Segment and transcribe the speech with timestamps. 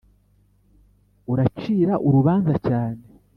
[1.31, 3.03] uracira urubanza cyane.